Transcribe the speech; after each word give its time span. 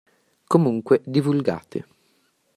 Comunque, 0.53 1.03
divulgate. 1.05 1.79